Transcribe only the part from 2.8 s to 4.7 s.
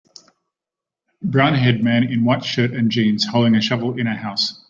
jeans holding a shovel in a house.